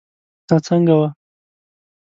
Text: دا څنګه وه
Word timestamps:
دا 0.47 0.55
څنګه 0.67 0.93
وه 0.99 1.07